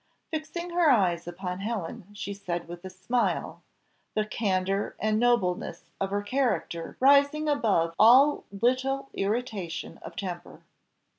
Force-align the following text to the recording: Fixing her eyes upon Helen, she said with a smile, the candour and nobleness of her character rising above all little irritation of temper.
Fixing 0.31 0.71
her 0.71 0.89
eyes 0.89 1.27
upon 1.27 1.59
Helen, 1.59 2.05
she 2.15 2.33
said 2.33 2.67
with 2.67 2.83
a 2.83 2.89
smile, 2.89 3.61
the 4.15 4.25
candour 4.25 4.95
and 4.97 5.19
nobleness 5.19 5.91
of 6.01 6.09
her 6.09 6.23
character 6.23 6.97
rising 6.99 7.47
above 7.47 7.93
all 7.99 8.43
little 8.51 9.09
irritation 9.13 9.99
of 9.99 10.15
temper. 10.15 10.63